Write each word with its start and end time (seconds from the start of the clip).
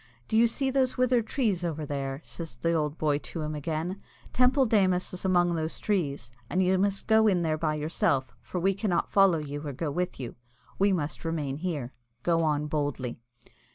"Do 0.27 0.35
you 0.35 0.47
see 0.47 0.71
those 0.71 0.97
withered 0.97 1.27
trees 1.27 1.63
over 1.63 1.85
there?" 1.85 2.21
says 2.23 2.55
the 2.55 2.73
old 2.73 2.97
boy 2.97 3.19
to 3.19 3.41
him 3.41 3.53
again. 3.53 4.01
"Teampoll 4.33 4.67
Démus 4.67 5.13
is 5.13 5.23
among 5.23 5.53
those 5.53 5.77
trees, 5.77 6.31
and 6.49 6.63
you 6.63 6.79
must 6.79 7.05
go 7.05 7.27
in 7.27 7.43
there 7.43 7.55
by 7.55 7.75
yourself, 7.75 8.35
for 8.41 8.59
we 8.59 8.73
cannot 8.73 9.11
follow 9.11 9.37
you 9.37 9.61
or 9.61 9.73
go 9.73 9.91
with 9.91 10.19
you. 10.19 10.33
We 10.79 10.91
must 10.91 11.23
remain 11.23 11.57
here. 11.57 11.93
Go 12.23 12.39
on 12.43 12.65
boldly." 12.65 13.19